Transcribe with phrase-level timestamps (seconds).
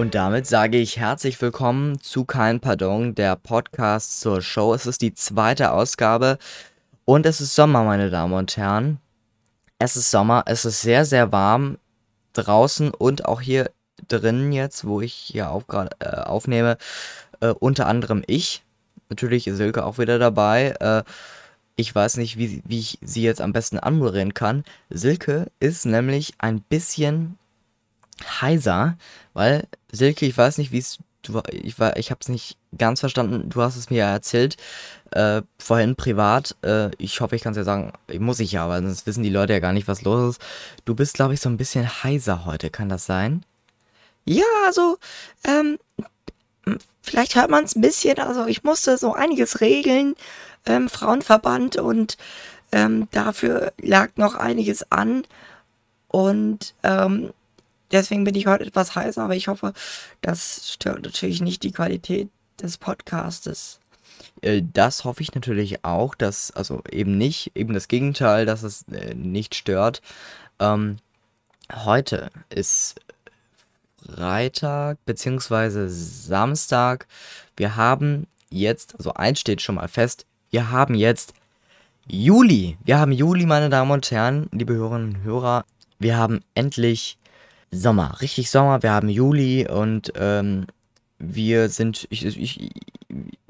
[0.00, 4.72] Und damit sage ich herzlich willkommen zu Kein Pardon, der Podcast zur Show.
[4.72, 6.38] Es ist die zweite Ausgabe
[7.04, 8.98] und es ist Sommer, meine Damen und Herren.
[9.78, 11.76] Es ist Sommer, es ist sehr, sehr warm
[12.32, 13.72] draußen und auch hier
[14.08, 16.78] drinnen jetzt, wo ich hier auf, äh, aufnehme,
[17.40, 18.62] äh, unter anderem ich.
[19.10, 20.76] Natürlich ist Silke auch wieder dabei.
[20.80, 21.02] Äh,
[21.76, 24.64] ich weiß nicht, wie, wie ich sie jetzt am besten anmoderieren kann.
[24.88, 27.36] Silke ist nämlich ein bisschen
[28.40, 28.96] heiser,
[29.32, 33.00] weil Silke, ich weiß nicht, wie es du ich war ich habe es nicht ganz
[33.00, 33.48] verstanden.
[33.48, 34.56] Du hast es mir ja erzählt
[35.10, 36.56] äh, vorhin privat.
[36.62, 37.92] Äh, ich hoffe, ich kann es ja sagen.
[38.18, 40.42] Muss ich ja, aber sonst wissen die Leute ja gar nicht, was los ist.
[40.84, 42.70] Du bist, glaube ich, so ein bisschen heiser heute.
[42.70, 43.44] Kann das sein?
[44.24, 44.98] Ja, also
[45.44, 45.78] ähm,
[47.02, 48.18] vielleicht hört man es ein bisschen.
[48.18, 50.14] Also ich musste so einiges regeln.
[50.66, 52.18] Ähm, Frauenverband und
[52.70, 55.26] ähm, dafür lag noch einiges an.
[56.08, 57.32] Und ähm,
[57.90, 59.72] deswegen bin ich heute etwas heißer, aber ich hoffe,
[60.20, 62.28] das stört natürlich nicht die Qualität
[62.60, 63.80] des Podcastes.
[64.42, 68.84] Äh, das hoffe ich natürlich auch, dass, also eben nicht, eben das Gegenteil, dass es
[68.88, 70.02] äh, nicht stört.
[70.58, 70.98] Ähm,
[71.72, 73.00] heute ist
[74.04, 75.88] Freitag bzw.
[75.88, 77.06] Samstag.
[77.56, 81.34] Wir haben jetzt, also eins steht schon mal fest, wir haben jetzt
[82.06, 82.76] Juli.
[82.82, 85.64] Wir haben Juli, meine Damen und Herren, liebe Hörerinnen und Hörer.
[85.98, 87.18] Wir haben endlich
[87.72, 88.82] Sommer, richtig Sommer.
[88.82, 90.66] Wir haben Juli und ähm,
[91.18, 92.70] wir sind, ich, ich,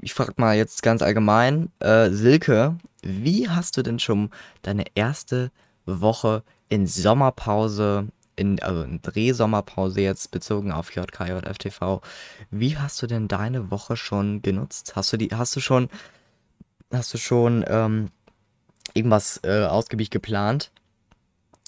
[0.00, 4.30] ich frage mal jetzt ganz allgemein, äh, Silke, wie hast du denn schon
[4.62, 5.50] deine erste
[5.84, 12.00] Woche in Sommerpause, in, also in Drehsommerpause jetzt bezogen auf JK, FTV,
[12.50, 14.94] wie hast du denn deine Woche schon genutzt?
[14.94, 15.88] Hast du die, hast du schon,
[16.92, 18.10] hast du schon ähm,
[18.94, 20.70] irgendwas äh, ausgiebig geplant?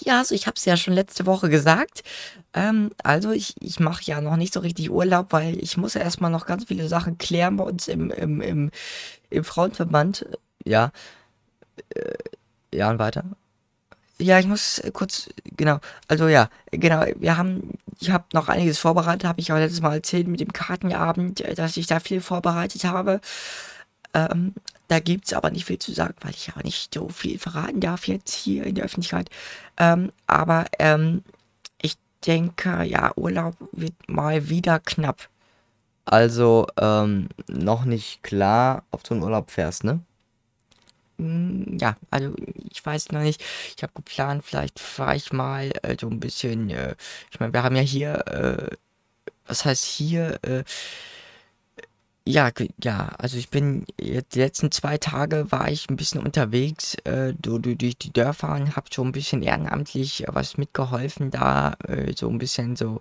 [0.00, 2.02] Ja, also ich habe es ja schon letzte Woche gesagt.
[2.54, 6.00] Ähm, also ich, ich mache ja noch nicht so richtig Urlaub, weil ich muss ja
[6.00, 8.70] erstmal noch ganz viele Sachen klären bei uns im, im, im,
[9.30, 10.26] im Frauenverband.
[10.64, 10.92] Ja.
[11.94, 12.14] Äh,
[12.72, 13.24] ja, und weiter?
[14.20, 19.24] Ja, ich muss kurz, genau, also ja, genau, wir haben, ich habe noch einiges vorbereitet,
[19.24, 22.84] habe ich auch letztes Mal erzählt mit dem Kartenabend, äh, dass ich da viel vorbereitet
[22.84, 23.20] habe.
[24.14, 24.54] Ähm,
[24.88, 27.80] da gibt es aber nicht viel zu sagen, weil ich ja nicht so viel verraten
[27.80, 29.30] darf jetzt hier in der Öffentlichkeit.
[29.76, 31.22] Ähm, aber ähm,
[31.80, 35.28] ich denke, ja, Urlaub wird mal wieder knapp.
[36.06, 40.00] Also ähm, noch nicht klar, ob du in Urlaub fährst, ne?
[41.18, 42.34] Hm, ja, also
[42.70, 43.42] ich weiß noch nicht.
[43.76, 46.70] Ich habe geplant, vielleicht fahre ich mal äh, so ein bisschen.
[46.70, 46.94] Äh,
[47.30, 48.76] ich meine, wir haben ja hier, äh,
[49.46, 50.38] was heißt hier?
[52.30, 52.50] Ja,
[52.84, 57.32] ja, also ich bin jetzt die letzten zwei Tage war ich ein bisschen unterwegs, äh,
[57.40, 62.12] du, du, durch die Dörfer und habe so ein bisschen ehrenamtlich was mitgeholfen, da äh,
[62.14, 63.00] so ein bisschen so,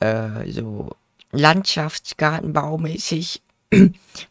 [0.00, 0.96] äh, so
[1.32, 3.42] Landschaftsgartenbaumäßig,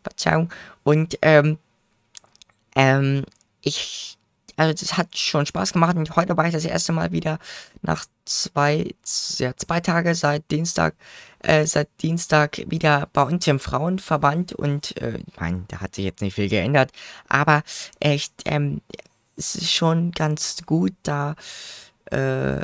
[0.04, 0.50] Verzeihung,
[0.84, 1.60] und ähm,
[2.76, 3.26] ähm,
[3.62, 4.18] ich
[4.56, 7.40] also das hat schon Spaß gemacht und heute war ich das erste Mal wieder
[7.82, 8.94] nach zwei,
[9.38, 10.96] ja, zwei Tage seit Dienstag,
[11.40, 16.22] äh, seit Dienstag wieder bei uns im Frauenverband und äh, mein, da hat sich jetzt
[16.22, 16.92] nicht viel geändert,
[17.28, 17.64] aber
[18.00, 18.82] echt, ähm,
[19.36, 21.36] es ist schon ganz gut da,
[22.12, 22.62] äh,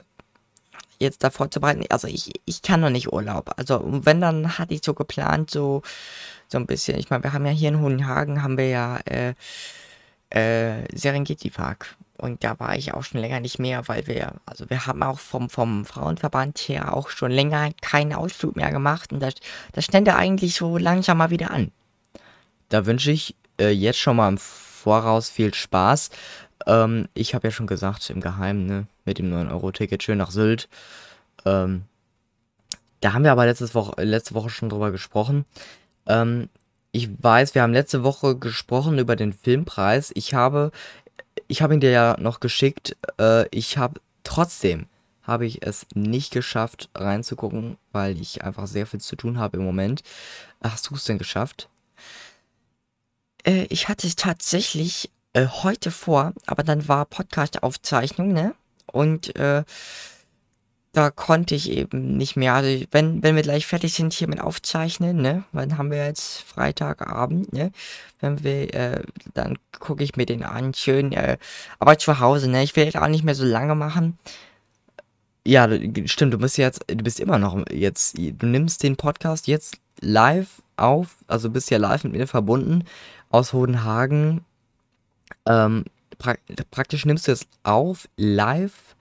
[0.99, 1.83] jetzt da vorzubereiten.
[1.89, 3.51] Also ich, ich kann noch nicht Urlaub.
[3.57, 5.81] Also wenn, dann hatte ich so geplant, so,
[6.47, 9.33] so ein bisschen, ich meine, wir haben ja hier in Hohenhagen, haben wir ja, äh,
[10.29, 11.95] äh, Serengeti Park.
[12.17, 15.19] Und da war ich auch schon länger nicht mehr, weil wir, also wir haben auch
[15.19, 19.13] vom, vom Frauenverband her auch schon länger keinen Ausflug mehr gemacht.
[19.13, 19.35] Und das,
[19.71, 21.71] das stände eigentlich so langsam mal wieder an.
[22.67, 26.09] Da wünsche ich äh, jetzt schon mal im Voraus viel Spaß.
[26.67, 30.67] Ähm, ich habe ja schon gesagt, im Geheimen, ne, mit dem 9-Euro-Ticket schön nach Sylt.
[31.45, 31.83] Ähm,
[32.99, 35.45] da haben wir aber letzte Woche, letzte Woche schon drüber gesprochen.
[36.05, 36.49] Ähm,
[36.91, 40.11] ich weiß, wir haben letzte Woche gesprochen über den Filmpreis.
[40.15, 40.71] Ich habe,
[41.47, 42.97] ich habe ihn dir ja noch geschickt.
[43.19, 44.87] Äh, ich habe trotzdem
[45.23, 49.63] habe ich es nicht geschafft reinzugucken, weil ich einfach sehr viel zu tun habe im
[49.63, 50.01] Moment.
[50.61, 51.69] Hast du es denn geschafft?
[53.45, 58.55] Äh, ich hatte es tatsächlich äh, heute vor, aber dann war Podcast-Aufzeichnung, ne?
[58.87, 59.63] Und äh,
[60.91, 62.53] da konnte ich eben nicht mehr.
[62.55, 66.41] Also wenn, wenn wir gleich fertig sind hier mit Aufzeichnen, ne, dann haben wir jetzt
[66.41, 67.71] Freitagabend, ne,
[68.19, 69.03] wenn wir, äh,
[69.33, 71.37] dann gucke ich mir den an, schön, äh,
[71.79, 74.17] aber zu Hause, ne, ich will jetzt auch nicht mehr so lange machen.
[75.45, 75.67] Ja,
[76.05, 80.61] stimmt, du bist jetzt, du bist immer noch jetzt, du nimmst den Podcast jetzt live
[80.75, 82.83] auf, also bist ja live mit mir verbunden
[83.29, 84.41] aus Hodenhagen.
[85.45, 85.85] Ähm,
[86.17, 86.35] pra
[86.71, 88.95] praktisch nimmst du es auf live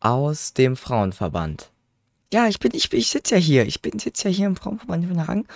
[0.00, 1.70] aus dem Frauenverband.
[2.32, 3.66] Ja, ich bin, ich, ich sitze ja hier.
[3.66, 5.46] Ich bin sitze ja hier im Frauenverband von Rang.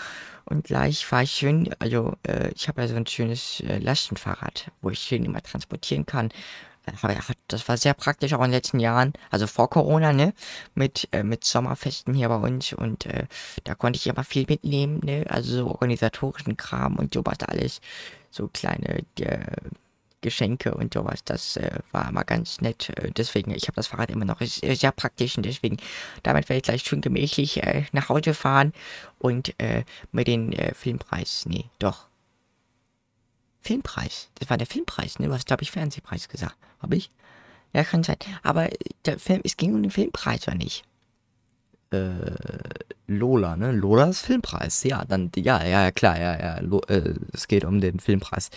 [0.44, 4.70] Und gleich fahre ich schön, also äh, ich habe ja so ein schönes äh, Lastenfahrrad,
[4.82, 6.30] wo ich schön immer transportieren kann.
[7.48, 10.34] Das war sehr praktisch auch in den letzten Jahren, also vor Corona, ne?
[10.74, 13.26] Mit, äh, mit Sommerfesten hier bei uns und äh,
[13.64, 15.24] da konnte ich immer viel mitnehmen, ne?
[15.30, 17.80] Also so organisatorischen Kram und sowas alles.
[18.30, 19.46] So kleine äh,
[20.24, 21.22] Geschenke und sowas.
[21.24, 22.88] Das äh, war immer ganz nett.
[22.96, 24.40] Äh, deswegen, ich habe das Fahrrad immer noch.
[24.40, 25.76] Ist sehr praktisch und deswegen,
[26.22, 28.72] damit werde ich gleich schön gemächlich äh, nach Hause fahren
[29.18, 31.44] und äh, mir den Filmpreis.
[31.46, 32.06] Nee, doch.
[33.60, 34.30] Filmpreis.
[34.38, 35.28] Das war der Filmpreis, ne?
[35.28, 36.56] Du hast, glaube ich, Fernsehpreis gesagt.
[36.80, 37.10] Habe ich?
[37.72, 38.16] Ja, kann sein.
[38.42, 38.68] Aber
[39.04, 40.84] der Film, es ging um den Filmpreis, oder nicht?
[41.90, 42.32] Äh,
[43.06, 43.72] Lola, ne?
[43.72, 44.84] Lolas Filmpreis.
[44.84, 46.60] Ja, dann, ja, ja, klar, ja, ja.
[46.60, 48.50] Lo, äh, es geht um den Filmpreis.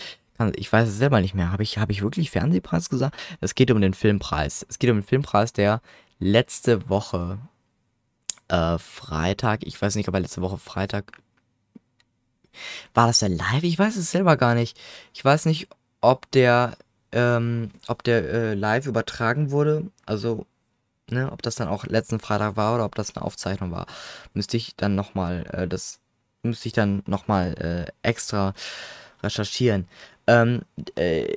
[0.56, 1.51] Ich weiß es selber nicht mehr.
[1.51, 3.16] Habe ich, hab ich wirklich Fernsehpreis gesagt?
[3.42, 4.66] Es geht um den Filmpreis.
[4.69, 5.81] Es geht um den Filmpreis, der
[6.19, 7.39] letzte Woche
[8.48, 11.12] äh, Freitag, ich weiß nicht, ob er letzte Woche Freitag.
[12.94, 13.63] War das der live?
[13.63, 14.80] Ich weiß es selber gar nicht.
[15.13, 15.68] Ich weiß nicht,
[16.01, 16.78] ob der,
[17.12, 19.92] ähm, ob der äh, live übertragen wurde.
[20.06, 20.45] Also,
[21.10, 23.86] ne, ob das dann auch letzten Freitag war oder ob das eine Aufzeichnung war.
[24.33, 26.00] Müsste ich dann nochmal, äh, das
[26.44, 27.54] müsste ich dann nochmal
[28.04, 28.54] äh, extra
[29.22, 29.88] recherchieren.
[30.28, 30.62] Ähm,
[30.96, 31.34] äh,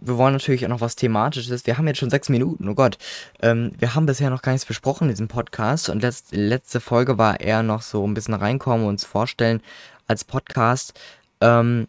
[0.00, 1.66] wir wollen natürlich auch noch was Thematisches.
[1.66, 2.98] Wir haben jetzt schon sechs Minuten, oh Gott.
[3.42, 5.88] Ähm, wir haben bisher noch gar nichts besprochen in diesem Podcast.
[5.88, 9.60] Und letzt, letzte Folge war eher noch so ein bisschen reinkommen und uns vorstellen
[10.06, 10.98] als Podcast.
[11.40, 11.88] Ähm,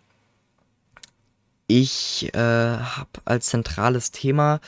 [1.68, 4.60] ich äh, habe als zentrales Thema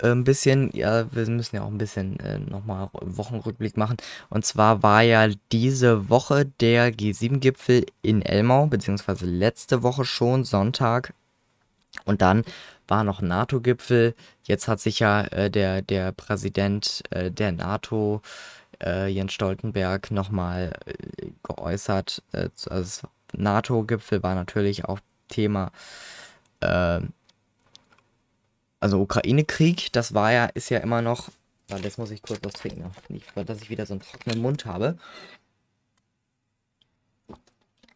[0.00, 3.96] ein bisschen, ja, wir müssen ja auch ein bisschen äh, nochmal Wochenrückblick machen.
[4.30, 11.14] Und zwar war ja diese Woche der G7-Gipfel in Elmau, beziehungsweise letzte Woche schon, Sonntag.
[12.04, 12.44] Und dann
[12.88, 14.14] war noch NATO-Gipfel.
[14.44, 18.22] Jetzt hat sich ja äh, der, der Präsident äh, der NATO,
[18.82, 22.22] äh, Jens Stoltenberg, nochmal äh, geäußert.
[22.32, 25.70] Äh, also NATO-Gipfel war natürlich auch Thema.
[28.82, 31.28] Also Ukraine-Krieg, das war ja, ist ja immer noch.
[31.68, 32.90] Warte, jetzt muss ich kurz was trinken,
[33.36, 34.98] dass ich wieder so einen trockenen Mund habe.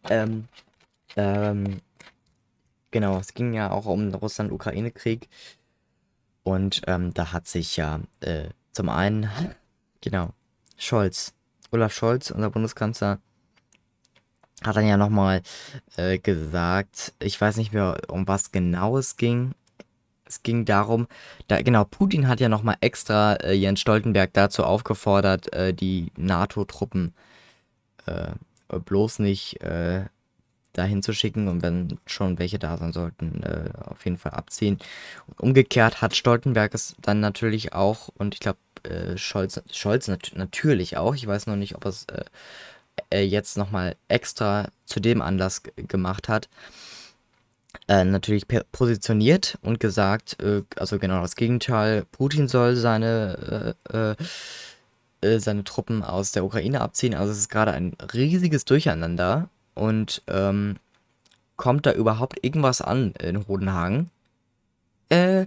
[0.09, 0.47] Ähm,
[1.17, 1.81] ähm,
[2.93, 5.29] genau, es ging ja auch um den Russland-Ukraine-Krieg.
[6.45, 9.29] Und ähm, da hat sich ja äh, zum einen,
[10.03, 10.35] genau,
[10.77, 11.35] Scholz,
[11.73, 13.19] Olaf Scholz, unser Bundeskanzler,
[14.63, 15.43] hat dann ja nochmal
[15.97, 19.53] äh, gesagt, ich weiß nicht mehr, um was genau es ging,
[20.27, 21.07] es ging darum,
[21.49, 27.15] da, genau, Putin hat ja nochmal extra äh, Jens Stoltenberg dazu aufgefordert, äh, die NATO-Truppen
[28.07, 28.33] äh,
[28.69, 30.05] bloß nicht äh,
[30.73, 34.79] dahin zu schicken und wenn schon welche da sein sollten, äh, auf jeden Fall abziehen.
[35.39, 40.97] Umgekehrt hat Stoltenberg es dann natürlich auch, und ich glaube, äh, Scholz, Scholz nat natürlich
[40.97, 42.07] auch, ich weiß noch nicht, ob er es
[43.13, 46.49] jetzt nochmal extra zu dem Anlass gemacht hat,
[47.89, 54.17] äh, natürlich positioniert und gesagt, äh, also genau das Gegenteil, Putin soll seine, äh, äh,
[55.35, 57.15] äh, seine Truppen aus der Ukraine abziehen.
[57.15, 60.77] Also es ist gerade ein riesiges Durcheinander und ähm,
[61.57, 64.11] kommt da überhaupt irgendwas an in Rodenhagen?
[65.09, 65.47] Äh,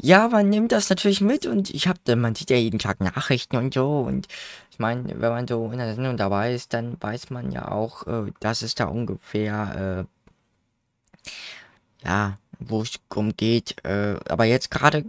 [0.00, 3.56] ja, man nimmt das natürlich mit und ich hab, man sieht ja jeden Tag Nachrichten
[3.56, 4.28] und so und
[4.70, 8.04] ich meine, wenn man so in der Sendung dabei ist, dann weiß man ja auch,
[8.38, 10.17] dass es da ungefähr, äh,
[12.04, 13.84] ja, wo es drum geht.
[13.84, 15.04] Äh, aber jetzt gerade,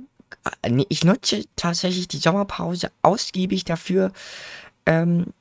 [0.62, 4.12] äh, ich nutze tatsächlich die Sommerpause ausgiebig dafür,
[4.86, 5.34] ähm,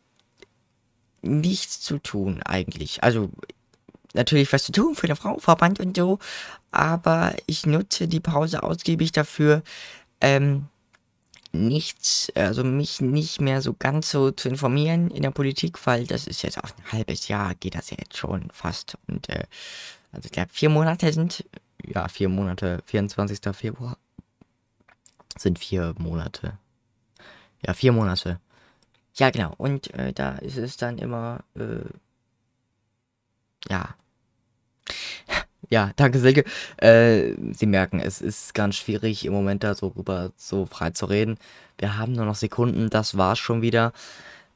[1.22, 3.02] nichts zu tun eigentlich.
[3.02, 3.30] Also
[4.14, 6.18] natürlich was zu tun für den Frauenverband und so,
[6.70, 9.62] aber ich nutze die Pause ausgiebig dafür,
[10.20, 10.66] ähm,
[11.52, 16.26] nichts, also mich nicht mehr so ganz so zu informieren in der Politik, weil das
[16.26, 18.98] ist jetzt auch ein halbes Jahr, geht das ja jetzt schon fast.
[19.06, 19.44] Und äh,
[20.12, 21.44] also ich glaube, vier Monate sind,
[21.84, 23.40] ja, vier Monate, 24.
[23.54, 23.96] Februar
[25.36, 26.58] sind vier Monate.
[27.66, 28.40] Ja, vier Monate.
[29.14, 29.54] Ja, genau.
[29.58, 31.84] Und äh, da ist es dann immer, äh,
[33.68, 33.94] ja.
[35.70, 36.44] Ja, danke Silke.
[36.78, 41.04] Äh, Sie merken, es ist ganz schwierig im Moment da so rüber so frei zu
[41.04, 41.36] reden.
[41.76, 43.92] Wir haben nur noch Sekunden, das war's schon wieder.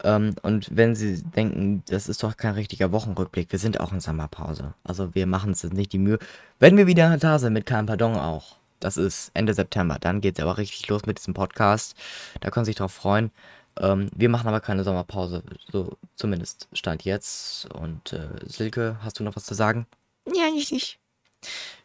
[0.03, 4.01] Ähm, und wenn Sie denken, das ist doch kein richtiger Wochenrückblick, wir sind auch in
[4.01, 4.75] Sommerpause.
[4.85, 6.19] Also wir machen uns jetzt nicht die Mühe.
[6.59, 10.39] Wenn wir wieder da sind mit keinem Pardon auch, das ist Ende September, dann geht
[10.39, 11.95] es aber richtig los mit diesem Podcast.
[12.41, 13.31] Da können Sie sich drauf freuen.
[13.79, 17.67] Ähm, wir machen aber keine Sommerpause, so zumindest Stand jetzt.
[17.73, 19.87] Und äh, Silke, hast du noch was zu sagen?
[20.27, 20.99] Ja, nicht ich.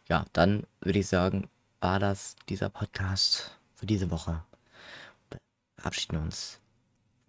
[0.08, 1.48] Ja, dann würde ich sagen,
[1.80, 4.42] war das dieser Podcast für diese Woche.
[5.30, 5.38] Wir
[5.76, 6.58] verabschieden uns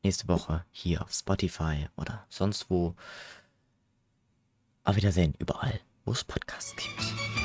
[0.04, 2.96] nächste Woche hier auf Spotify oder sonst wo.
[4.84, 7.39] Auf Wiedersehen überall, wo es Podcasts gibt.